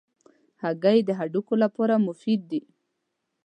[0.63, 2.61] هګۍ د هډوکو لپاره مفید دي.